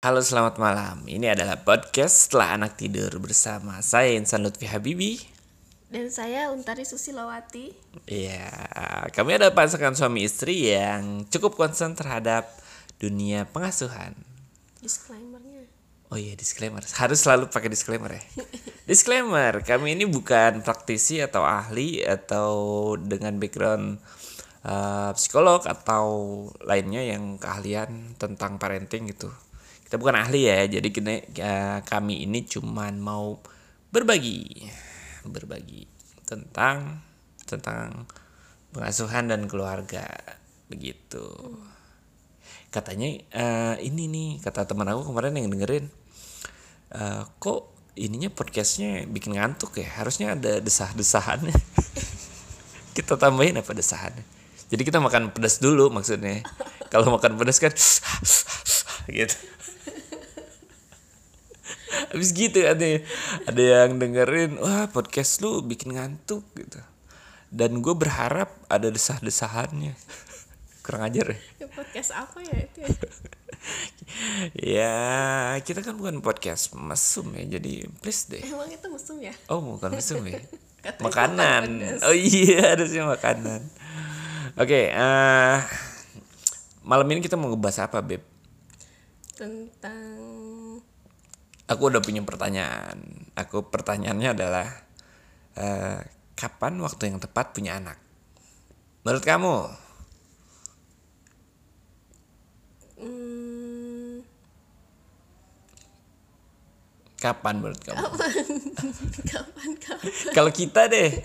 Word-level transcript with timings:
Halo 0.00 0.24
selamat 0.24 0.56
malam, 0.56 1.04
ini 1.12 1.28
adalah 1.28 1.60
podcast 1.60 2.24
setelah 2.24 2.56
anak 2.56 2.80
tidur 2.80 3.12
bersama 3.20 3.84
saya 3.84 4.16
Insan 4.16 4.40
Lutfi 4.40 4.64
Habibi. 4.64 5.20
Dan 5.92 6.08
saya 6.08 6.48
Untari 6.48 6.88
Susilawati. 6.88 7.76
Iya, 8.08 8.48
kami 9.12 9.36
ada 9.36 9.52
pasangan 9.52 9.92
suami 9.92 10.24
istri 10.24 10.72
yang 10.72 11.28
cukup 11.28 11.52
concern 11.52 11.92
terhadap 11.92 12.48
dunia 12.96 13.44
pengasuhan. 13.44 14.16
Disclaimernya. 14.80 15.68
Oh 16.08 16.16
iya 16.16 16.32
disclaimer, 16.32 16.80
harus 16.80 17.20
selalu 17.20 17.52
pakai 17.52 17.68
disclaimer 17.68 18.16
ya. 18.16 18.24
Disclaimer, 18.88 19.60
kami 19.60 20.00
ini 20.00 20.08
bukan 20.08 20.64
praktisi 20.64 21.20
atau 21.20 21.44
ahli 21.44 22.00
atau 22.00 22.48
dengan 22.96 23.36
background 23.36 24.00
uh, 24.64 25.12
psikolog 25.12 25.60
atau 25.68 26.08
lainnya 26.64 27.04
yang 27.04 27.36
keahlian 27.36 28.16
tentang 28.16 28.56
parenting 28.56 29.04
gitu 29.12 29.28
kita 29.90 29.98
bukan 29.98 30.22
ahli 30.22 30.46
ya 30.46 30.70
jadi 30.70 30.86
kita 30.86 31.34
ya, 31.34 31.82
kami 31.82 32.22
ini 32.22 32.46
cuman 32.46 33.02
mau 33.02 33.42
berbagi 33.90 34.70
berbagi 35.26 35.82
tentang 36.22 37.02
tentang 37.42 38.06
pengasuhan 38.70 39.34
dan 39.34 39.50
keluarga 39.50 40.06
begitu. 40.70 41.26
Katanya 42.70 43.18
eh, 43.34 43.74
ini 43.82 44.06
nih 44.06 44.30
kata 44.38 44.62
teman 44.62 44.86
aku 44.94 45.10
kemarin 45.10 45.34
yang 45.34 45.50
dengerin 45.50 45.90
eh, 46.94 47.22
kok 47.42 47.74
ininya 47.98 48.30
podcastnya 48.30 49.10
bikin 49.10 49.34
ngantuk 49.34 49.74
ya? 49.74 49.90
Harusnya 49.98 50.38
ada 50.38 50.62
desah-desahannya. 50.62 51.58
Kita 52.94 53.18
tambahin 53.18 53.58
apa 53.58 53.74
desahannya? 53.74 54.22
Jadi 54.70 54.86
kita 54.86 55.02
makan 55.02 55.34
pedas 55.34 55.58
dulu 55.58 55.90
maksudnya. 55.90 56.46
Kalau 56.94 57.10
makan 57.10 57.34
pedas 57.34 57.58
kan 57.58 57.74
gitu 59.10 59.49
habis 62.10 62.34
gitu 62.34 62.66
ada 62.66 63.02
ada 63.46 63.62
yang 63.62 63.96
dengerin 63.96 64.58
wah 64.58 64.90
podcast 64.90 65.38
lu 65.40 65.62
bikin 65.62 65.94
ngantuk 65.94 66.42
gitu. 66.58 66.82
Dan 67.50 67.82
gue 67.82 67.94
berharap 67.98 68.50
ada 68.70 68.90
desah-desahannya. 68.90 69.94
Kurang 70.86 71.06
ajar 71.06 71.34
ya? 71.34 71.38
Ya, 71.62 71.66
podcast 71.70 72.10
apa 72.14 72.38
ya 72.42 72.56
itu 72.66 72.78
ya? 72.82 72.90
ya 74.80 74.96
kita 75.62 75.84
kan 75.84 75.94
bukan 75.94 76.18
podcast 76.24 76.74
mesum 76.74 77.30
ya 77.36 77.58
jadi 77.58 77.86
please 78.02 78.26
deh. 78.26 78.42
Emang 78.42 78.70
itu 78.70 78.86
mesum 78.90 79.16
ya? 79.22 79.34
oh 79.46 79.62
bukan 79.62 79.94
mesum 79.94 80.22
ya? 80.26 80.40
Makanan. 81.04 82.00
oh 82.02 82.16
iya 82.16 82.74
harusnya 82.74 83.04
makanan. 83.06 83.60
Oke 84.56 84.90
eh 84.90 85.58
malam 86.82 87.06
ini 87.12 87.20
kita 87.20 87.36
mau 87.36 87.52
ngebahas 87.52 87.86
apa 87.86 88.00
beb? 88.00 88.24
Tentang 89.36 90.29
aku 91.70 91.82
udah 91.86 92.02
punya 92.02 92.26
pertanyaan. 92.26 92.98
Aku 93.38 93.70
pertanyaannya 93.70 94.28
adalah 94.34 94.66
eh, 95.54 96.02
kapan 96.34 96.82
waktu 96.82 97.14
yang 97.14 97.22
tepat 97.22 97.54
punya 97.54 97.78
anak? 97.78 97.96
Menurut 99.06 99.24
kamu? 99.24 99.56
Hmm, 103.00 104.20
kapan 107.16 107.54
menurut 107.62 107.80
kamu? 107.80 107.96
Kapan? 107.96 108.32
Kapan? 109.32 109.68
kalau 110.36 110.52
kita 110.52 110.88
deh 110.88 111.22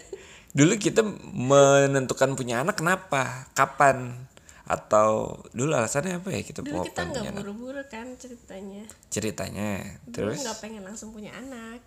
dulu 0.55 0.79
kita 0.79 1.03
menentukan 1.35 2.31
punya 2.39 2.63
anak 2.63 2.79
kenapa? 2.79 3.51
Kapan 3.51 4.23
atau 4.65 5.37
dulu 5.53 5.71
alasannya 5.71 6.17
apa 6.17 6.29
ya 6.33 6.41
kita 6.41 6.65
Dulu 6.65 6.81
kita 6.83 7.05
nggak 7.05 7.37
buru-buru 7.37 7.81
kan 7.85 8.09
ceritanya. 8.17 8.81
ceritanya 9.07 10.01
Dulu 10.03 10.11
terus 10.33 10.41
nggak 10.41 10.57
pengen 10.59 10.81
langsung 10.81 11.13
punya 11.13 11.31
anak. 11.33 11.79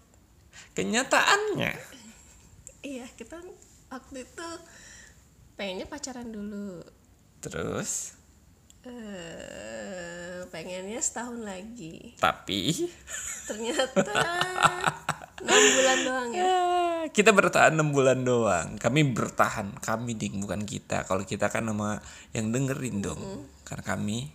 kenyataannya 0.72 1.74
Iya 2.78 3.06
kita 3.14 3.42
waktu 3.90 4.22
itu 4.22 4.48
pengennya 5.54 5.86
pacaran 5.86 6.30
dulu. 6.30 6.82
terus 7.38 8.14
eh 8.82 10.46
pengennya 10.48 10.98
setahun 10.98 11.42
lagi. 11.42 12.14
tapi 12.16 12.90
Ternyata 13.44 14.14
enam 15.42 15.62
bulan 15.74 15.98
doang 16.02 16.28
ya. 16.34 16.42
ya, 16.42 16.56
kita 17.14 17.30
bertahan 17.30 17.72
enam 17.74 17.90
bulan 17.94 18.18
doang. 18.22 18.68
Kami 18.76 19.00
bertahan 19.14 19.78
kami 19.78 20.18
ding 20.18 20.42
bukan 20.42 20.62
kita. 20.66 21.06
Kalau 21.06 21.22
kita 21.22 21.48
kan 21.48 21.66
nama 21.66 22.02
yang 22.34 22.50
dengerin 22.50 23.02
dong. 23.02 23.22
Karena 23.62 23.84
kami 23.84 24.28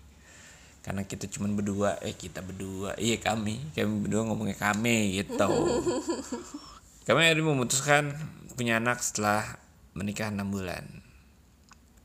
karena 0.84 1.08
kita 1.08 1.32
cuman 1.32 1.56
berdua. 1.56 2.00
Eh 2.04 2.16
kita 2.16 2.44
berdua. 2.44 2.96
Iya 3.00 3.20
kami. 3.20 3.72
Kami 3.76 4.08
berdua 4.08 4.28
ngomongnya 4.28 4.58
kami 4.60 5.20
gitu. 5.24 5.48
Kami 7.04 7.20
akhirnya 7.20 7.52
memutuskan 7.52 8.16
punya 8.56 8.80
anak 8.80 9.04
setelah 9.04 9.60
menikah 9.92 10.32
enam 10.32 10.48
bulan. 10.48 10.88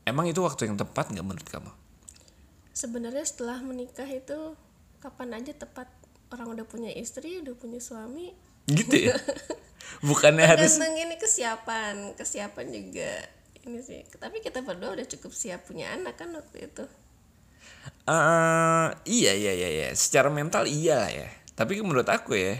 Emang 0.03 0.27
itu 0.27 0.43
waktu 0.43 0.67
yang 0.67 0.75
tepat 0.75 1.15
nggak 1.15 1.23
menurut 1.23 1.47
kamu? 1.47 1.71
Sebenarnya 2.75 3.23
setelah 3.23 3.63
menikah 3.63 4.09
itu 4.11 4.59
kapan 4.99 5.39
aja 5.39 5.55
tepat? 5.55 5.87
Orang 6.35 6.51
udah 6.51 6.67
punya 6.67 6.91
istri, 6.91 7.39
udah 7.39 7.55
punya 7.55 7.79
suami. 7.79 8.35
Gitu 8.67 9.11
ya 9.11 9.15
bukannya 10.09 10.45
harus 10.47 10.79
ini 10.79 11.15
kesiapan, 11.19 12.15
kesiapan 12.15 12.67
juga 12.71 13.11
ini 13.67 13.83
sih. 13.83 14.07
Tapi 14.07 14.39
kita 14.39 14.63
berdua 14.63 14.95
udah 14.95 15.07
cukup 15.07 15.35
siap 15.35 15.67
punya 15.67 15.91
anak 15.91 16.15
kan 16.15 16.31
waktu 16.31 16.71
itu. 16.71 16.87
Eh, 18.09 18.87
iya 19.05 19.31
iya 19.37 19.53
iya 19.53 19.69
iya 19.69 19.89
secara 19.93 20.33
mental 20.33 20.65
iya 20.65 21.05
lah 21.05 21.11
ya 21.13 21.29
tapi 21.53 21.77
menurut 21.77 22.09
aku 22.09 22.33
ya 22.33 22.57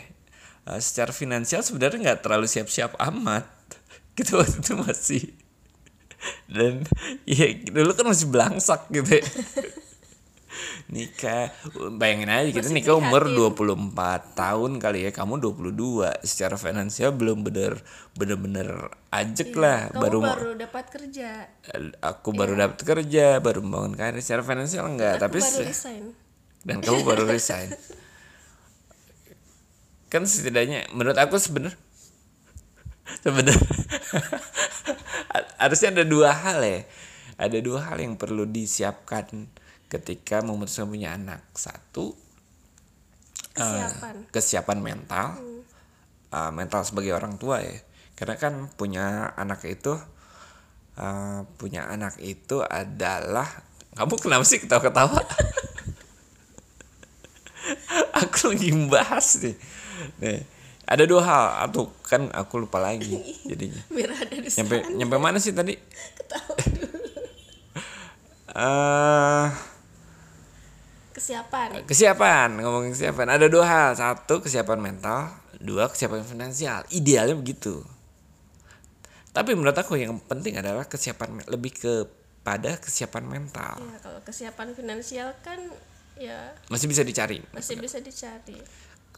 eh, 0.69 0.79
secara 0.81 1.09
finansial 1.09 1.65
sebenarnya 1.65 2.13
nggak 2.13 2.21
terlalu 2.21 2.45
siap-siap 2.45 2.93
amat 3.01 3.49
gitu 4.17 4.37
waktu 4.37 4.61
itu 4.61 4.73
masih 4.77 5.23
dan 6.53 6.85
iya 7.25 7.65
dulu 7.65 7.97
kan 7.97 8.13
masih 8.13 8.29
belangsak 8.29 8.93
gitu 8.93 9.17
ya. 9.17 9.25
nikah. 10.93 11.53
Bayangin 11.95 12.29
aja 12.29 12.49
kita 12.49 12.69
Masih 12.69 12.77
nikah 12.81 12.95
umur 12.97 13.23
prihatin. 13.29 13.93
24 13.93 14.39
tahun 14.39 14.71
kali 14.81 14.99
ya 15.07 15.11
kamu 15.13 15.33
22 15.41 16.25
secara 16.25 16.55
finansial 16.57 17.13
belum 17.13 17.45
bener 17.45 17.81
bener-bener 18.17 18.89
ajek 19.13 19.53
lah. 19.55 19.93
Kamu 19.93 20.01
baru 20.01 20.19
baru, 20.21 20.51
dapat 20.57 20.85
kerja. 20.89 21.29
aku 22.01 22.29
baru 22.33 22.53
dapat 22.57 22.79
kerja 22.81 23.37
baru 23.39 23.61
membangun 23.61 23.93
karir. 23.97 24.21
Secara 24.21 24.43
finansial 24.43 24.89
enggak 24.89 25.21
Aku 25.21 25.23
tapi 25.29 25.39
baru 25.41 25.59
resign. 25.65 26.03
dan 26.65 26.77
kamu 26.81 26.99
baru 27.05 27.23
resign. 27.33 27.69
Kan 30.09 30.25
setidaknya 30.25 30.89
menurut 30.89 31.17
aku 31.21 31.37
sebenar 31.37 31.77
sebenarnya 33.21 33.57
harusnya 35.61 35.89
ada 35.93 36.05
dua 36.05 36.33
hal 36.33 36.59
ya. 36.65 36.81
Ada 37.39 37.63
dua 37.63 37.87
hal 37.87 38.03
yang 38.03 38.19
perlu 38.19 38.43
disiapkan 38.43 39.47
ketika 39.89 40.45
memutuskan 40.45 40.87
punya 40.87 41.17
anak. 41.17 41.41
Satu 41.53 42.13
eh, 43.57 43.59
Kesiapan. 43.59 44.15
kesiapan 44.31 44.79
mental. 44.79 45.27
Eh, 46.29 46.51
mental 46.53 46.85
sebagai 46.85 47.11
orang 47.11 47.35
tua 47.35 47.59
ya. 47.59 47.73
Karena 48.15 48.35
kan 48.37 48.53
punya 48.77 49.33
anak 49.35 49.65
itu 49.65 49.97
eh, 50.95 51.39
punya 51.57 51.89
anak 51.89 52.21
itu 52.21 52.61
adalah 52.61 53.49
kamu 53.97 54.15
kenapa 54.21 54.45
sih 54.45 54.61
ketawa-ketawa? 54.61 55.19
Aku 58.23 58.53
lagi 58.53 58.69
membahas 58.71 59.41
nih. 59.43 59.55
Nih 60.21 60.39
ada 60.89 61.05
dua 61.05 61.21
hal. 61.21 61.45
Atau 61.69 61.93
kan 62.01 62.33
aku 62.33 62.65
lupa 62.65 62.81
lagi 62.81 63.13
jadinya. 63.49 63.77
Biar 63.93 64.09
ada 64.09 64.33
di 64.33 64.49
nyampe 64.49 64.75
sana. 64.81 64.89
nyampe 64.97 65.15
mana 65.21 65.37
sih 65.37 65.53
tadi? 65.53 65.77
Ketawa 66.17 66.53
dulu. 66.65 66.87
eh 68.49 69.47
Kesiapan. 71.19 71.83
kesiapan 71.83 72.49
ngomongin 72.63 72.95
kesiapan. 72.95 73.27
Ada 73.35 73.51
dua 73.51 73.65
hal. 73.67 73.91
Satu 73.99 74.39
kesiapan 74.39 74.79
mental. 74.79 75.35
Dua 75.59 75.91
kesiapan 75.91 76.23
finansial. 76.23 76.87
Idealnya 76.95 77.35
begitu. 77.35 77.83
Tapi 79.35 79.51
menurut 79.53 79.75
aku 79.75 79.99
yang 79.99 80.15
penting 80.25 80.55
adalah 80.55 80.87
kesiapan 80.87 81.43
lebih 81.51 81.75
kepada 81.75 82.79
kesiapan 82.79 83.27
mental. 83.27 83.77
Ya, 83.83 83.97
kalau 83.99 84.19
kesiapan 84.23 84.67
finansial 84.71 85.35
kan 85.43 85.59
ya 86.15 86.55
masih 86.71 86.87
bisa 86.87 87.03
dicari. 87.03 87.39
masih 87.55 87.79
bisa 87.79 87.99
dicari. 87.99 88.59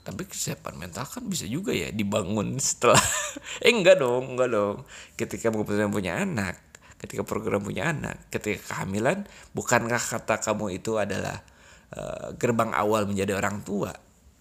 tapi 0.02 0.26
kesiapan 0.26 0.82
mental 0.82 1.06
kan 1.06 1.22
bisa 1.30 1.46
juga 1.46 1.70
ya 1.70 1.94
dibangun 1.94 2.58
setelah 2.58 2.98
eh 3.62 3.70
enggak 3.70 4.02
dong 4.02 4.34
enggak 4.34 4.50
dong. 4.50 4.78
Ketika 5.14 5.54
memutuskan 5.54 5.94
punya 5.94 6.18
anak 6.26 6.58
ketika 7.02 7.26
program 7.26 7.66
punya 7.66 7.90
anak 7.90 8.30
ketika 8.30 8.62
kehamilan 8.62 9.26
bukankah 9.58 9.98
kata 9.98 10.38
kamu 10.38 10.78
itu 10.78 11.02
adalah 11.02 11.42
eh, 11.92 12.28
gerbang 12.36 12.72
awal 12.72 13.06
menjadi 13.06 13.36
orang 13.36 13.62
tua 13.62 13.92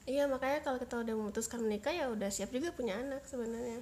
Iya 0.03 0.27
makanya 0.27 0.59
kalau 0.61 0.75
kita 0.77 0.99
udah 0.99 1.15
memutuskan 1.15 1.61
menikah 1.61 1.91
ya 1.91 2.09
udah 2.09 2.27
siap 2.27 2.51
juga 2.51 2.71
punya 2.71 2.99
anak 2.99 3.23
sebenarnya. 3.23 3.79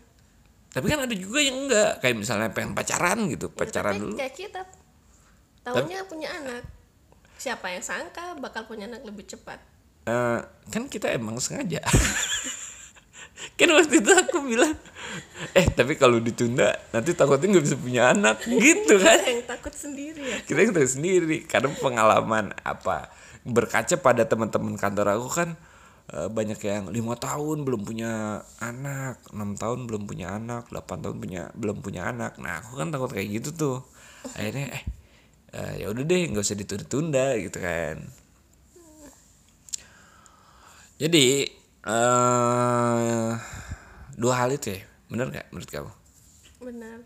tapi 0.69 0.85
kan 0.87 1.01
ada 1.01 1.15
juga 1.15 1.41
yang 1.41 1.65
enggak 1.65 1.99
kayak 1.99 2.17
misalnya 2.17 2.53
pengen 2.53 2.77
pacaran 2.77 3.25
gitu 3.27 3.49
Ya, 3.49 3.57
pacaran 3.57 3.95
tapi 3.95 4.03
dulu 4.03 4.15
kayak 4.15 4.35
kita 4.35 4.61
tahunya 5.63 5.99
punya 6.05 6.29
anak. 6.35 6.65
Siapa 7.35 7.71
yang 7.71 7.81
sangka 7.81 8.37
bakal 8.37 8.65
punya 8.65 8.85
anak 8.85 9.05
lebih 9.05 9.25
cepat? 9.25 9.57
eh, 10.05 10.41
kan 10.69 10.85
kita 10.85 11.09
emang 11.11 11.37
sengaja 11.39 11.81
kan 13.59 13.71
waktu 13.75 14.03
itu 14.03 14.11
aku 14.11 14.39
bilang 14.43 14.75
eh 15.55 15.67
tapi 15.71 15.95
kalau 15.95 16.19
ditunda 16.19 16.75
nanti 16.91 17.15
takutnya 17.15 17.59
nggak 17.59 17.65
bisa 17.65 17.79
punya 17.79 18.03
anak. 18.11 18.43
Gitu 18.45 18.95
kan? 18.99 19.19
yang 19.25 19.43
takut 19.47 19.75
sendiri 19.75 20.23
ya. 20.23 20.39
Kita 20.43 20.59
yang 20.63 20.73
tahu 20.75 20.89
sendiri. 20.89 21.39
Karena 21.47 21.71
pengalaman 21.79 22.55
apa 22.67 23.11
berkaca 23.47 23.97
pada 23.99 24.27
teman-teman 24.27 24.75
kantor 24.77 25.17
aku 25.17 25.29
kan 25.31 25.49
eh, 26.13 26.29
banyak 26.29 26.59
yang 26.61 26.85
lima 26.91 27.15
tahun 27.17 27.65
belum 27.65 27.87
punya 27.87 28.43
anak 28.61 29.23
enam 29.33 29.55
tahun 29.55 29.89
belum 29.89 30.03
punya 30.05 30.37
anak 30.37 30.69
8 30.69 31.05
tahun 31.05 31.17
punya 31.23 31.43
belum 31.55 31.79
punya 31.81 32.11
anak. 32.11 32.37
Nah 32.43 32.61
aku 32.63 32.77
kan 32.77 32.91
takut 32.91 33.11
kayak 33.15 33.43
gitu 33.43 33.51
tuh. 33.55 33.79
Akhirnya 34.35 34.75
eh 34.75 34.85
eh, 35.55 35.73
ya 35.83 35.87
udah 35.89 36.05
deh 36.05 36.23
nggak 36.35 36.45
usah 36.45 36.59
ditunda-tunda 36.59 37.39
gitu 37.41 37.59
kan. 37.63 37.97
Jadi 40.99 41.58
eh 41.89 43.33
dua 44.21 44.35
hal 44.45 44.51
itu 44.53 44.77
ya? 44.77 44.83
Bener 45.09 45.27
nggak 45.33 45.47
menurut 45.53 45.71
kamu? 45.73 45.93
Benar. 46.61 47.01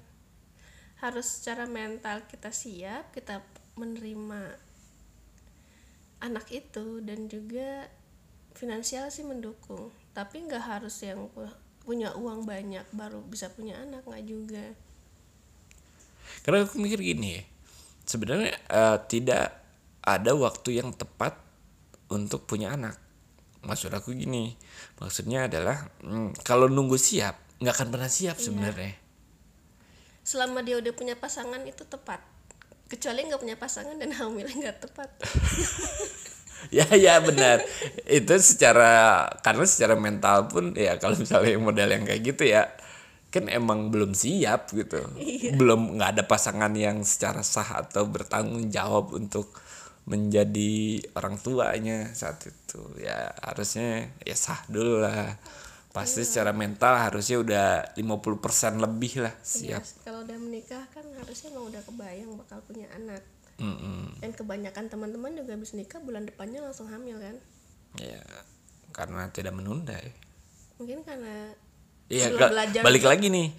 Harus 0.98 1.26
secara 1.38 1.64
mental 1.70 2.26
kita 2.26 2.50
siap 2.50 3.14
kita 3.14 3.42
menerima 3.78 4.58
anak 6.22 6.46
itu 6.54 7.02
dan 7.02 7.26
juga 7.26 7.90
finansial 8.58 9.10
sih 9.10 9.26
mendukung. 9.26 9.90
Tapi 10.14 10.46
nggak 10.46 10.64
harus 10.66 10.98
yang 11.02 11.30
pu- 11.30 11.58
punya 11.82 12.14
uang 12.14 12.46
banyak 12.46 12.86
baru 12.94 13.22
bisa 13.26 13.50
punya 13.50 13.78
anak 13.82 14.06
nggak 14.06 14.24
juga. 14.26 14.66
Karena 16.42 16.66
aku 16.66 16.78
mikir 16.78 16.98
gini 17.02 17.38
ya, 17.38 17.42
sebenarnya 18.06 18.54
eh, 18.70 18.98
tidak 19.10 19.46
ada 20.02 20.32
waktu 20.34 20.82
yang 20.82 20.90
tepat 20.94 21.38
untuk 22.10 22.46
punya 22.46 22.74
anak. 22.74 23.01
Maksud 23.62 23.94
aku 23.94 24.10
gini, 24.14 24.58
maksudnya 24.98 25.46
adalah 25.46 25.86
hmm, 26.02 26.42
kalau 26.42 26.66
nunggu 26.66 26.98
siap 26.98 27.38
nggak 27.62 27.74
akan 27.78 27.88
pernah 27.94 28.10
siap 28.10 28.42
sebenarnya. 28.42 28.98
selama 30.22 30.62
dia 30.62 30.78
udah 30.78 30.94
punya 30.94 31.14
pasangan 31.18 31.62
itu 31.66 31.82
tepat. 31.82 32.22
Kecuali 32.86 33.26
nggak 33.26 33.42
punya 33.42 33.56
pasangan 33.58 33.98
dan 33.98 34.10
hamilnya 34.18 34.70
nggak 34.70 34.78
tepat. 34.86 35.10
Ya 36.70 36.86
ya 36.94 37.18
benar. 37.18 37.58
Itu 38.06 38.38
secara 38.38 39.26
karena 39.42 39.66
secara 39.66 39.98
mental 39.98 40.46
pun 40.46 40.78
ya 40.78 40.94
kalau 41.02 41.18
misalnya 41.18 41.58
model 41.58 41.90
yang 41.90 42.06
kayak 42.06 42.22
gitu 42.22 42.46
ya 42.46 42.70
kan 43.34 43.50
emang 43.50 43.90
belum 43.90 44.14
siap 44.14 44.70
gitu. 44.70 45.02
Belum 45.58 45.98
nggak 45.98 46.10
ada 46.14 46.22
pasangan 46.22 46.70
yang 46.76 47.02
secara 47.02 47.42
sah 47.42 47.82
atau 47.82 48.06
bertanggung 48.06 48.70
jawab 48.70 49.10
untuk 49.10 49.50
menjadi 50.06 50.98
orang 51.14 51.38
tuanya 51.38 52.10
saat 52.12 52.42
itu. 52.46 52.80
Ya 52.98 53.30
harusnya 53.42 54.10
ya 54.26 54.34
sah 54.34 54.58
dulu 54.66 54.98
lah. 55.02 55.38
Pasti 55.92 56.24
secara 56.24 56.56
mental 56.56 56.96
harusnya 56.96 57.36
udah 57.44 57.66
50% 58.00 58.80
lebih 58.80 59.28
lah 59.28 59.34
Iya, 59.44 59.76
siap. 59.76 59.84
kalau 60.08 60.24
udah 60.24 60.38
menikah 60.40 60.88
kan 60.88 61.04
harusnya 61.20 61.52
emang 61.52 61.68
udah 61.68 61.82
kebayang 61.84 62.32
bakal 62.40 62.58
punya 62.64 62.88
anak. 62.96 63.20
Mm-mm. 63.60 64.16
dan 64.18 64.32
kebanyakan 64.32 64.88
teman-teman 64.88 65.36
juga 65.38 65.54
habis 65.54 65.76
nikah 65.76 66.00
bulan 66.00 66.24
depannya 66.24 66.64
langsung 66.64 66.88
hamil 66.88 67.20
kan? 67.20 67.36
Ya 68.00 68.18
karena 68.90 69.28
tidak 69.28 69.52
menunda 69.52 69.92
ya. 69.92 70.12
Mungkin 70.80 71.04
karena 71.04 71.52
Iya, 72.08 72.32
belajar 72.32 72.80
balik 72.82 73.04
lagi 73.04 73.28
nih. 73.28 73.52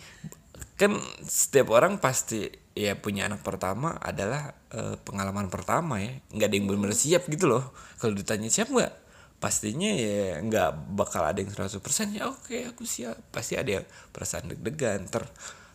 Kan 0.75 0.97
setiap 1.23 1.69
orang 1.71 2.01
pasti 2.01 2.49
ya 2.73 2.97
punya 2.97 3.29
anak 3.29 3.45
pertama 3.45 3.97
adalah 4.01 4.53
eh, 4.73 4.97
pengalaman 5.01 5.47
pertama 5.49 6.01
ya. 6.01 6.13
nggak 6.33 6.47
ada 6.49 6.55
yang 6.57 6.65
benar-benar 6.69 6.97
siap 6.97 7.29
gitu 7.29 7.45
loh. 7.49 7.73
Kalau 8.01 8.13
ditanya 8.17 8.49
siap 8.49 8.73
nggak? 8.73 8.93
Pastinya 9.37 9.91
ya 9.91 10.39
nggak 10.41 10.95
bakal 10.97 11.21
ada 11.27 11.37
yang 11.37 11.51
100% 11.51 12.17
ya 12.17 12.29
oke 12.29 12.57
aku 12.73 12.83
siap. 12.83 13.17
Pasti 13.29 13.55
ada 13.55 13.81
yang 13.81 13.85
perasaan 14.09 14.49
deg-degan 14.49 15.05
ter 15.07 15.25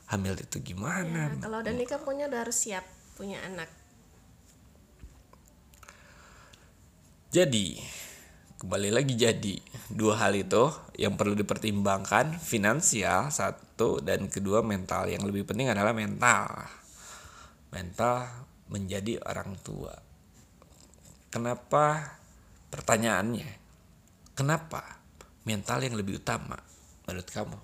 hamil 0.08 0.34
itu 0.34 0.58
gimana? 0.64 1.36
Ya, 1.36 1.40
kalau 1.44 1.60
udah 1.60 1.74
nikah 1.76 2.00
pokoknya 2.00 2.32
udah 2.32 2.40
harus 2.48 2.56
siap 2.56 2.84
punya 3.18 3.42
anak 3.42 3.66
Jadi 7.28 7.76
kembali 8.58 8.90
lagi 8.90 9.14
jadi 9.14 9.60
dua 9.92 10.16
hal 10.18 10.32
itu 10.34 10.72
yang 10.96 11.14
perlu 11.14 11.36
dipertimbangkan 11.36 12.40
finansial 12.40 13.30
satu 13.30 14.00
dan 14.02 14.26
kedua 14.26 14.64
mental 14.64 15.06
yang 15.06 15.22
lebih 15.22 15.44
penting 15.46 15.70
adalah 15.70 15.92
mental 15.92 16.66
mental 17.72 18.48
menjadi 18.68 19.20
orang 19.24 19.56
tua. 19.60 19.92
Kenapa? 21.28 22.16
Pertanyaannya 22.68 23.48
kenapa 24.36 25.00
mental 25.48 25.80
yang 25.80 25.96
lebih 25.96 26.20
utama 26.20 26.56
menurut 27.08 27.28
kamu? 27.32 27.58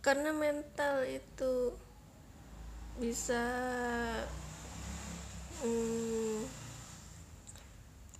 Karena 0.00 0.32
mental 0.32 1.04
itu 1.08 1.72
bisa 3.00 3.40
mm, 5.64 6.40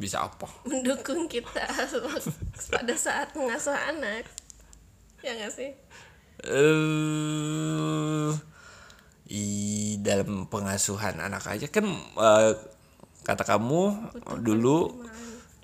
bisa 0.01 0.29
apa? 0.29 0.49
mendukung 0.65 1.29
kita 1.29 1.65
pada 2.73 2.95
saat 2.97 3.33
mengasuh 3.37 3.77
anak. 3.77 4.29
Ya 5.21 5.37
nggak 5.37 5.53
sih? 5.53 5.73
Eh 6.45 8.54
i 9.31 9.97
dalam 10.05 10.45
pengasuhan 10.49 11.17
anak 11.21 11.49
aja. 11.49 11.67
Kan 11.73 11.89
eh, 12.19 12.53
kata 13.25 13.45
kamu 13.45 14.13
dulu 14.45 15.05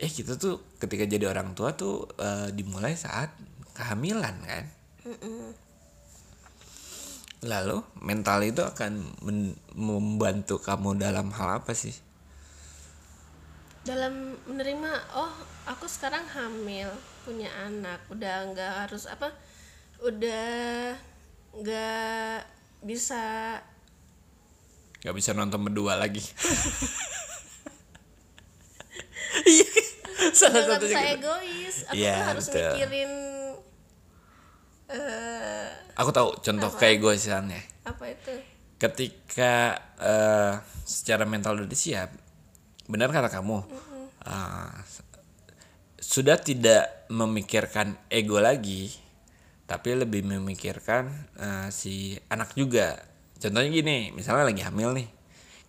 eh 0.01 0.09
kita 0.09 0.41
tuh 0.41 0.77
ketika 0.81 1.05
jadi 1.05 1.29
orang 1.29 1.53
tua 1.53 1.77
tuh 1.77 2.09
eh, 2.17 2.49
dimulai 2.57 2.97
saat 2.97 3.33
kehamilan 3.77 4.37
kan? 4.45 4.65
Lalu 7.41 7.81
mental 8.05 8.45
itu 8.45 8.61
akan 8.61 9.17
membantu 9.77 10.61
kamu 10.61 11.01
dalam 11.01 11.33
hal 11.33 11.65
apa 11.65 11.73
sih? 11.73 11.93
Dalam 13.81 14.37
menerima 14.45 14.93
oh 15.17 15.33
aku 15.65 15.89
sekarang 15.89 16.25
hamil 16.29 16.93
punya 17.25 17.49
anak 17.65 18.01
udah 18.13 18.53
nggak 18.53 18.73
harus 18.85 19.09
apa 19.09 19.33
udah 20.05 20.97
nggak 21.57 22.60
bisa. 22.85 23.21
Nggak 25.01 25.17
bisa 25.17 25.31
nonton 25.33 25.61
berdua 25.65 25.97
lagi. 25.97 26.21
Iya. 29.47 29.69
Salah 30.41 30.77
bisa 30.79 31.01
gitu. 31.01 31.17
egois. 31.17 31.77
Aku 31.89 31.97
tuh 31.97 32.27
harus 32.29 32.47
betul. 32.47 32.61
mikirin 32.77 33.13
eh 34.91 35.67
aku 35.97 36.11
tahu 36.11 36.29
contoh 36.43 36.71
keegoisannya. 36.77 37.63
Apa 37.89 38.05
itu? 38.11 38.35
Ketika 38.77 39.77
eh, 40.01 40.55
secara 40.85 41.25
mental 41.25 41.65
udah 41.65 41.79
siap 41.79 42.11
benar 42.91 43.09
kata 43.09 43.31
kamu. 43.31 43.65
Ah, 44.21 44.85
sudah 45.97 46.37
tidak 46.37 47.09
memikirkan 47.09 47.97
ego 48.13 48.43
lagi 48.43 48.93
tapi 49.71 49.95
lebih 49.95 50.27
memikirkan 50.27 51.07
eh, 51.39 51.69
si 51.71 52.19
anak 52.27 52.59
juga. 52.59 52.99
Contohnya 53.39 53.71
gini 53.71 54.11
misalnya 54.11 54.51
lagi 54.51 54.67
hamil 54.67 54.91
nih. 54.99 55.09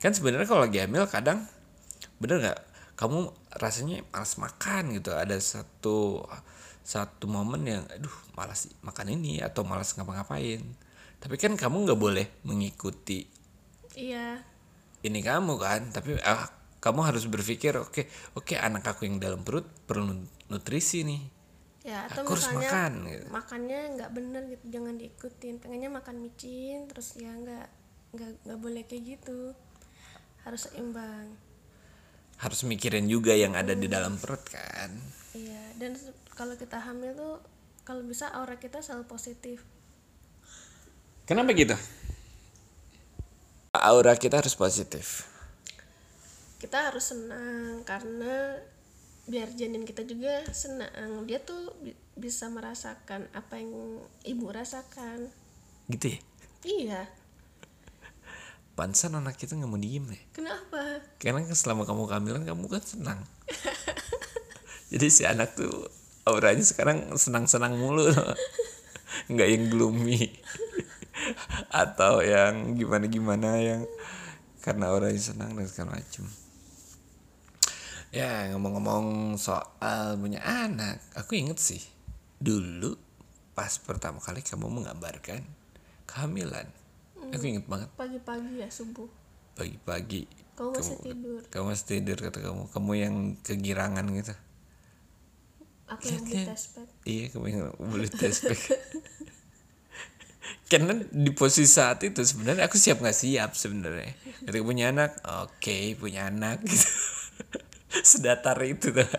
Kan 0.01 0.17
sebenarnya 0.17 0.49
kalau 0.49 0.65
lagi 0.65 0.81
hamil 0.81 1.05
kadang 1.05 1.45
bener 2.17 2.41
nggak? 2.41 2.59
Kamu 2.97 3.29
rasanya 3.61 4.01
malas 4.09 4.41
makan 4.41 4.97
gitu. 4.97 5.13
Ada 5.13 5.37
satu 5.37 6.25
satu 6.81 7.29
momen 7.29 7.61
yang 7.69 7.85
aduh 7.93 8.17
malas 8.33 8.73
makan 8.81 9.13
ini 9.13 9.37
atau 9.45 9.61
malas 9.61 9.93
ngapa-ngapain. 9.93 10.65
Tapi 11.21 11.37
kan 11.37 11.53
kamu 11.53 11.85
nggak 11.85 12.01
boleh 12.01 12.25
mengikuti 12.41 13.29
iya. 13.93 14.41
ini 15.05 15.21
kamu 15.21 15.61
kan. 15.61 15.93
Tapi 15.93 16.17
ah, 16.25 16.49
kamu 16.81 17.05
harus 17.05 17.29
berpikir 17.29 17.77
oke 17.77 18.09
oke 18.33 18.57
anak 18.57 18.97
aku 18.97 19.05
yang 19.05 19.21
dalam 19.21 19.45
perut 19.45 19.69
perlu 19.85 20.17
nutrisi 20.49 21.05
nih 21.05 21.40
ya 21.81 22.05
atau 22.05 22.21
Aku 22.29 22.37
misalnya 22.37 22.69
makan, 22.69 22.93
gitu. 23.09 23.25
makannya 23.33 23.79
nggak 23.97 24.11
bener 24.13 24.41
gitu 24.53 24.65
jangan 24.69 24.95
diikutin. 25.01 25.55
Pengennya 25.57 25.89
makan 25.89 26.15
micin 26.21 26.85
terus 26.85 27.17
ya 27.17 27.33
nggak 27.33 27.67
nggak 28.13 28.31
nggak 28.45 28.59
boleh 28.61 28.83
kayak 28.85 29.17
gitu. 29.17 29.57
Harus 30.45 30.69
seimbang. 30.69 31.33
Harus 32.41 32.65
mikirin 32.65 33.05
juga 33.05 33.33
yang 33.33 33.53
ada 33.57 33.73
di 33.73 33.89
dalam 33.89 34.17
perut 34.17 34.41
kan. 34.45 34.93
Iya 35.33 35.77
dan 35.81 35.97
kalau 36.37 36.53
kita 36.57 36.77
hamil 36.81 37.13
tuh 37.17 37.35
kalau 37.81 38.05
bisa 38.05 38.29
aura 38.29 38.61
kita 38.61 38.81
selalu 38.85 39.09
positif. 39.09 39.65
Kenapa 41.25 41.53
gitu? 41.57 41.73
Aura 43.73 44.13
kita 44.19 44.37
harus 44.43 44.53
positif. 44.53 45.25
Kita 46.61 46.91
harus 46.91 47.09
senang 47.09 47.81
karena 47.87 48.61
biar 49.31 49.47
janin 49.55 49.87
kita 49.87 50.03
juga 50.03 50.43
senang. 50.51 51.23
Dia 51.23 51.39
tuh 51.39 51.71
bi- 51.79 51.95
bisa 52.19 52.51
merasakan 52.51 53.31
apa 53.31 53.55
yang 53.55 53.71
ibu 54.27 54.45
rasakan. 54.51 55.31
Gitu 55.87 56.11
ya? 56.11 56.19
Iya. 56.67 57.01
Pantesan 58.75 59.15
anak 59.15 59.39
kita 59.39 59.55
nggak 59.55 59.71
mau 59.71 59.79
diem 59.79 60.03
ya? 60.03 60.21
Kenapa? 60.35 60.99
Karena 61.15 61.47
kan 61.47 61.55
selama 61.55 61.87
kamu 61.87 62.03
kehamilan 62.11 62.43
kamu 62.43 62.65
kan 62.67 62.83
senang. 62.83 63.19
Jadi 64.91 65.07
si 65.07 65.23
anak 65.23 65.55
tuh 65.55 65.87
auranya 66.27 66.63
sekarang 66.67 67.15
senang-senang 67.15 67.79
mulu. 67.79 68.11
Nggak 69.31 69.47
yang 69.47 69.65
gloomy. 69.71 70.27
Atau 71.83 72.19
yang 72.19 72.75
gimana-gimana 72.75 73.63
yang 73.63 73.87
karena 74.59 74.91
orangnya 74.91 75.23
senang 75.33 75.55
dan 75.55 75.65
segala 75.65 75.97
macam 75.97 76.25
ya 78.11 78.51
ngomong-ngomong 78.51 79.39
soal 79.39 80.19
punya 80.19 80.43
anak 80.43 80.99
aku 81.15 81.39
inget 81.39 81.57
sih 81.57 81.79
dulu 82.37 82.99
pas 83.55 83.71
pertama 83.79 84.19
kali 84.19 84.43
kamu 84.43 84.67
mengabarkan 84.67 85.43
kehamilan 86.07 86.67
aku 87.31 87.43
inget 87.47 87.65
banget. 87.69 87.87
pagi-pagi 87.95 88.59
ya 88.59 88.67
subuh. 88.67 89.07
Pagi-pagi. 89.55 90.25
Kamu 90.57 90.73
masih 90.73 90.97
tidur. 90.99 91.39
kamu 91.47 91.65
masih 91.71 91.85
tidur 91.87 92.17
kata 92.17 92.39
kamu. 92.43 92.63
Kamu 92.73 92.91
yang 92.97 93.15
kegirangan 93.45 94.05
gitu. 94.11 94.33
Aku 95.91 96.07
yang 96.07 96.23
beli 96.23 96.47
tespek 96.47 96.87
iya 97.03 97.25
kamu 97.27 97.45
yang 97.51 97.61
beli 97.75 98.07
tespek 98.21 98.59
karena 100.71 100.95
di 101.11 101.35
posisi 101.35 101.67
saat 101.67 101.99
itu 101.99 102.23
sebenarnya 102.23 102.63
aku 102.71 102.79
siap 102.79 103.03
nggak 103.03 103.11
siap 103.11 103.51
sebenarnya. 103.59 104.15
Ketika 104.47 104.63
punya 104.63 104.95
anak 104.95 105.19
oke 105.27 105.99
punya 105.99 106.31
anak 106.31 106.63
gitu 106.63 106.87
sedatar 108.11 108.57
itu 108.63 108.95
tuh 108.95 109.05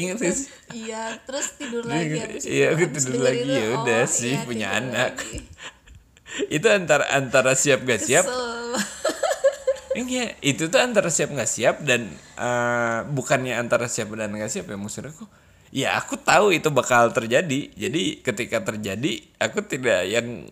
ingat 0.00 0.16
gak 0.20 0.34
sih 0.34 0.48
iya 0.72 1.16
terus 1.24 1.56
tidur 1.56 1.84
lagi 1.84 2.16
habis 2.16 2.44
itu. 2.44 2.52
iya 2.52 2.66
aku 2.72 2.84
tidur 2.92 3.20
lagi 3.20 3.44
itu, 3.44 3.52
ya 3.52 3.64
oh, 3.64 3.72
udah 3.84 4.02
iya, 4.04 4.08
sih 4.08 4.34
punya 4.44 4.68
tidur 4.72 4.80
anak 4.80 5.12
lagi. 5.20 5.38
itu 6.56 6.66
antara 6.68 7.04
antara 7.12 7.52
siap 7.56 7.80
gak 7.84 8.02
siap 8.02 8.24
Kesel. 8.24 8.56
Enggak, 9.96 10.36
itu 10.44 10.68
tuh 10.68 10.76
antara 10.76 11.08
siap 11.08 11.32
nggak 11.32 11.48
siap 11.48 11.80
dan 11.80 12.12
eh, 12.36 13.00
bukannya 13.08 13.56
antara 13.56 13.88
siap 13.88 14.12
dan 14.12 14.28
nggak 14.28 14.52
siap 14.52 14.68
ya 14.68 14.76
maksud 14.76 15.08
aku. 15.08 15.24
Ya 15.72 15.96
aku 15.96 16.20
tahu 16.20 16.52
itu 16.52 16.68
bakal 16.68 17.16
terjadi. 17.16 17.72
Jadi 17.72 18.20
ketika 18.20 18.60
terjadi, 18.60 19.24
aku 19.40 19.64
tidak 19.64 20.04
yang 20.04 20.44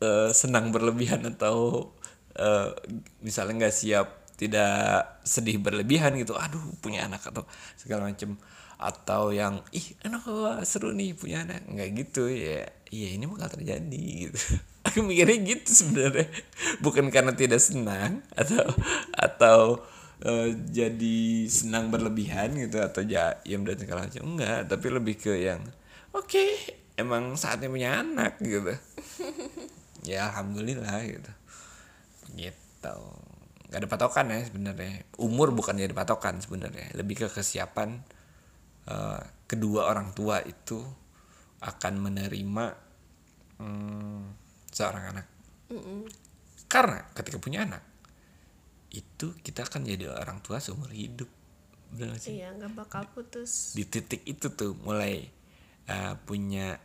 eh, 0.00 0.30
senang 0.32 0.72
berlebihan 0.72 1.28
atau 1.28 1.92
eh, 2.32 2.72
misalnya 3.20 3.68
nggak 3.68 3.76
siap, 3.76 4.08
tidak 4.38 5.18
sedih 5.26 5.58
berlebihan 5.58 6.14
gitu. 6.14 6.38
Aduh 6.38 6.62
punya 6.78 7.10
anak 7.10 7.26
atau 7.26 7.42
segala 7.74 8.06
macem. 8.06 8.38
Atau 8.78 9.34
yang 9.34 9.58
ih 9.74 9.98
enak 10.06 10.22
wah, 10.30 10.62
seru 10.62 10.94
nih 10.94 11.18
punya 11.18 11.42
anak. 11.42 11.66
Nggak 11.66 11.88
gitu 12.06 12.30
ya. 12.30 12.70
Iya 12.88 13.18
ini 13.18 13.26
bakal 13.26 13.58
terjadi 13.58 14.04
gitu. 14.30 14.38
Aku 14.86 15.02
mikirnya 15.02 15.42
gitu 15.42 15.70
sebenarnya. 15.74 16.30
Bukan 16.78 17.10
karena 17.10 17.34
tidak 17.34 17.58
senang 17.58 18.22
atau 18.38 18.62
atau 19.10 19.60
eh, 20.22 20.54
jadi 20.70 21.18
senang 21.50 21.90
berlebihan 21.90 22.54
gitu 22.54 22.78
atau 22.78 23.02
jayem 23.02 23.66
dan 23.66 23.76
segala 23.76 24.06
macam 24.06 24.22
enggak 24.34 24.70
tapi 24.70 24.86
lebih 24.90 25.14
ke 25.18 25.34
yang 25.38 25.62
oke 26.10 26.46
emang 26.98 27.34
saatnya 27.34 27.66
punya 27.66 27.98
anak 28.00 28.38
gitu. 28.38 28.74
Ya 30.06 30.30
alhamdulillah 30.30 31.04
gitu. 31.04 31.32
Gitu 32.38 32.96
nggak 33.68 33.78
ada 33.84 33.88
patokan 33.88 34.26
ya 34.32 34.40
sebenarnya. 34.48 35.04
Umur 35.20 35.52
bukan 35.52 35.76
jadi 35.76 35.92
patokan 35.92 36.40
sebenarnya. 36.40 36.92
Lebih 36.96 37.24
ke 37.24 37.28
kesiapan 37.28 38.00
eh, 38.88 39.22
kedua 39.44 39.88
orang 39.88 40.16
tua 40.16 40.40
itu 40.44 40.80
akan 41.58 41.94
menerima 42.00 42.64
hmm, 43.60 44.22
seorang 44.72 45.04
anak. 45.12 45.26
Karena 46.68 47.00
ketika 47.12 47.36
punya 47.36 47.64
anak 47.64 47.84
itu 48.88 49.36
kita 49.44 49.68
akan 49.68 49.84
jadi 49.84 50.08
orang 50.12 50.40
tua 50.40 50.60
seumur 50.60 50.88
hidup. 50.92 51.28
Benar 51.92 52.20
sih? 52.20 52.40
Iya 52.40 52.52
nggak 52.56 52.72
bakal 52.76 53.02
putus. 53.12 53.72
di 53.72 53.84
titik 53.88 54.24
itu 54.28 54.52
tuh 54.52 54.76
mulai 54.84 55.24
uh, 55.88 56.14
punya 56.20 56.76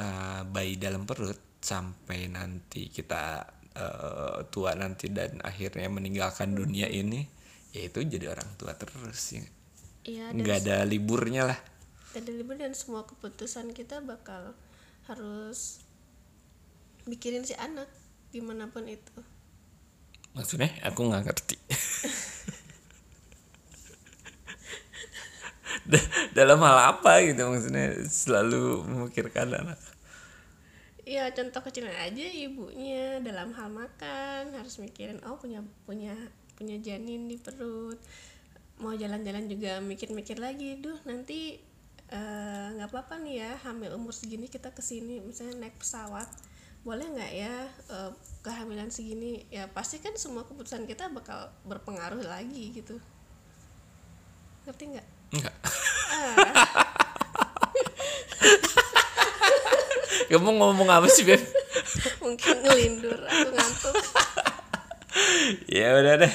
uh, 0.00 0.42
bayi 0.48 0.80
dalam 0.80 1.04
perut 1.04 1.36
sampai 1.60 2.28
nanti 2.28 2.88
kita 2.88 3.44
uh, 3.76 4.23
tua 4.48 4.76
nanti 4.76 5.10
dan 5.10 5.40
akhirnya 5.40 5.88
meninggalkan 5.88 6.54
dunia 6.54 6.88
ini 6.88 7.26
ya 7.74 7.90
itu 7.90 8.00
jadi 8.06 8.30
orang 8.30 8.46
tua 8.54 8.72
terus 8.78 9.34
ya. 9.34 9.44
Iya 10.04 10.24
nggak 10.30 10.58
ada 10.68 10.76
liburnya 10.84 11.48
lah. 11.48 11.58
Ada 12.14 12.30
libur 12.30 12.54
dan 12.54 12.76
semua 12.76 13.02
keputusan 13.08 13.74
kita 13.74 13.98
bakal 14.04 14.54
harus 15.10 15.82
mikirin 17.04 17.44
si 17.44 17.52
anak 17.56 17.88
di 18.30 18.40
mana 18.40 18.70
pun 18.70 18.86
itu. 18.86 19.18
Maksudnya 20.36 20.70
aku 20.86 21.00
nggak 21.10 21.24
ngerti. 21.30 21.56
Da- 25.84 26.08
dalam 26.32 26.64
hal 26.64 26.96
apa 26.96 27.20
gitu 27.28 27.44
maksudnya 27.44 27.92
selalu 28.08 28.88
memikirkan 28.88 29.52
anak 29.52 29.76
Iya 31.04 31.28
contoh 31.36 31.60
kecilnya 31.60 32.00
aja 32.00 32.24
ibunya 32.24 33.20
dalam 33.20 33.52
hal 33.52 33.68
makan 33.68 34.56
harus 34.56 34.80
mikirin 34.80 35.20
oh 35.28 35.36
punya 35.36 35.60
punya 35.84 36.16
punya 36.56 36.80
janin 36.80 37.28
di 37.28 37.36
perut. 37.36 38.00
Mau 38.80 38.96
jalan-jalan 38.96 39.44
juga 39.46 39.84
mikir-mikir 39.84 40.40
lagi 40.40 40.80
duh 40.80 40.96
nanti 41.04 41.60
eh, 42.08 42.66
nggak 42.72 42.88
apa-apa 42.88 43.20
nih 43.20 43.36
ya 43.44 43.52
hamil 43.68 43.92
umur 44.00 44.16
segini 44.16 44.48
kita 44.48 44.72
ke 44.72 44.80
sini 44.80 45.20
misalnya 45.20 45.68
naik 45.68 45.76
pesawat. 45.76 46.26
Boleh 46.88 47.04
nggak 47.04 47.32
ya 47.36 47.54
eh, 47.92 48.10
kehamilan 48.40 48.88
segini? 48.88 49.44
Ya 49.52 49.68
pasti 49.68 50.00
kan 50.00 50.16
semua 50.16 50.48
keputusan 50.48 50.88
kita 50.88 51.12
bakal 51.12 51.52
berpengaruh 51.68 52.24
lagi 52.24 52.72
gitu. 52.72 52.96
Ngerti 54.64 54.84
nggak? 54.96 55.06
Enggak 55.36 55.54
kamu 60.30 60.50
ngomong 60.56 60.88
apa 60.88 61.08
sih 61.10 61.26
Beb? 61.26 61.42
mungkin 62.24 62.56
ngelindur 62.64 63.18
aku 63.24 63.48
ngantuk. 63.52 63.94
Ya 65.70 65.94
udah 65.94 66.26
deh. 66.26 66.34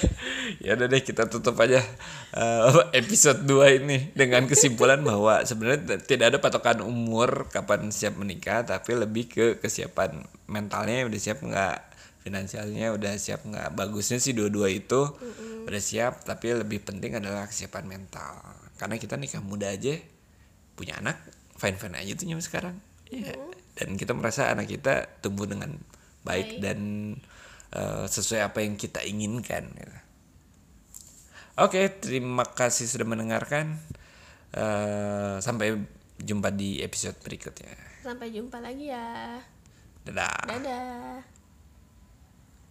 Ya 0.64 0.80
udah 0.80 0.88
deh 0.88 1.04
kita 1.04 1.28
tutup 1.28 1.60
aja 1.60 1.84
eh, 2.32 2.62
episode 3.00 3.44
2 3.44 3.84
ini 3.84 4.16
dengan 4.16 4.48
kesimpulan 4.48 5.04
bahwa 5.04 5.44
sebenarnya 5.44 6.00
tidak 6.00 6.32
ada 6.32 6.40
patokan 6.40 6.80
umur 6.88 7.52
kapan 7.52 7.92
siap 7.92 8.16
menikah 8.16 8.64
tapi 8.64 8.96
lebih 8.96 9.28
ke 9.28 9.46
kesiapan 9.60 10.24
mentalnya 10.48 11.04
udah 11.12 11.20
siap 11.20 11.44
nggak 11.44 11.78
finansialnya 12.24 12.96
udah 12.96 13.14
siap 13.20 13.44
nggak. 13.44 13.76
Bagusnya 13.76 14.16
sih 14.24 14.32
dua-dua 14.32 14.72
itu 14.72 15.12
udah 15.68 15.82
siap 15.84 16.24
tapi 16.24 16.56
lebih 16.56 16.80
penting 16.80 17.20
adalah 17.20 17.52
kesiapan 17.52 17.84
mental. 17.84 18.40
Karena 18.80 18.96
kita 18.96 19.20
nikah 19.20 19.44
muda 19.44 19.68
aja 19.76 20.00
punya 20.80 20.96
anak 21.04 21.20
fine 21.60 21.76
fine 21.76 22.00
aja 22.00 22.12
tuh 22.16 22.26
nyampe 22.32 22.44
sekarang. 22.48 22.80
Iya. 23.12 23.49
Dan 23.80 23.96
kita 23.96 24.12
merasa 24.12 24.52
anak 24.52 24.68
kita 24.68 25.08
tumbuh 25.24 25.48
dengan 25.48 25.80
baik, 26.22 26.60
Baik. 26.60 26.62
dan 26.62 26.80
eh, 27.72 28.06
sesuai 28.06 28.44
apa 28.44 28.60
yang 28.60 28.76
kita 28.76 29.00
inginkan 29.02 29.72
gitu. 29.72 29.98
Oke, 31.60 31.88
terima 32.00 32.44
kasih 32.44 32.88
sudah 32.88 33.08
mendengarkan. 33.08 33.80
Eh, 34.52 35.36
sampai 35.40 35.80
jumpa 36.20 36.52
di 36.52 36.84
episode 36.84 37.16
berikutnya. 37.24 37.72
sampai 38.00 38.32
jumpa 38.32 38.58
lagi 38.60 38.90
ya 38.90 39.38
Dadah. 40.04 40.40
dadah 40.48 41.20